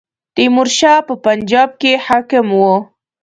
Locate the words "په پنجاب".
1.07-1.69